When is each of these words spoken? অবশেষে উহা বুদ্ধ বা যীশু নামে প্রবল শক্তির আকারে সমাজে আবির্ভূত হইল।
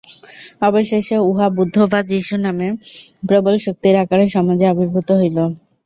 অবশেষে 0.61 1.15
উহা 1.29 1.47
বুদ্ধ 1.57 1.75
বা 1.91 1.99
যীশু 2.11 2.35
নামে 2.45 2.67
প্রবল 3.27 3.55
শক্তির 3.65 3.95
আকারে 4.03 4.25
সমাজে 4.35 4.65
আবির্ভূত 4.67 5.09
হইল। 5.19 5.37